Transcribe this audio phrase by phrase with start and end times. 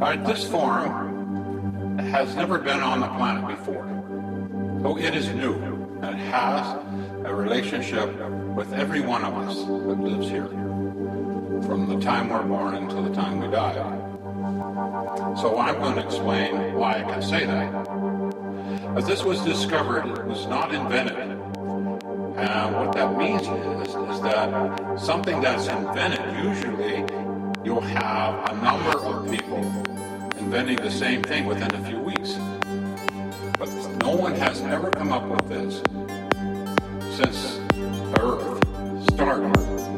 [0.00, 3.84] This form has never been on the planet before.
[4.80, 5.54] So it is new.
[6.02, 6.78] It has
[7.26, 8.10] a relationship
[8.56, 10.48] with every one of us that lives here.
[11.66, 13.74] From the time we're born until the time we die.
[15.38, 17.74] So I'm going to explain why I can say that.
[18.96, 21.18] As this was discovered, it was not invented.
[21.18, 27.04] And what that means is, is that something that's invented, usually
[27.62, 29.89] you'll have a number of people
[30.40, 32.34] inventing the same thing within a few weeks.
[33.58, 33.68] But
[34.02, 35.82] no one has ever come up with this
[37.16, 37.60] since
[38.18, 38.58] Earth
[39.12, 39.54] started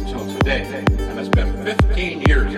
[0.00, 0.64] until today.
[0.64, 2.52] And it's been 15 years